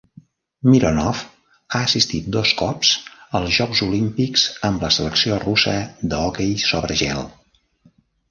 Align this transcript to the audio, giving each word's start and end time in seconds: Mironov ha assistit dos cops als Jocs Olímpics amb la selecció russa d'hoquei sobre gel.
Mironov 0.69 1.19
ha 1.73 1.81
assistit 1.87 2.29
dos 2.35 2.53
cops 2.61 2.93
als 3.39 3.51
Jocs 3.57 3.83
Olímpics 3.89 4.47
amb 4.69 4.85
la 4.87 4.91
selecció 4.97 5.37
russa 5.45 5.75
d'hoquei 6.15 6.57
sobre 6.71 6.97
gel. 7.03 7.21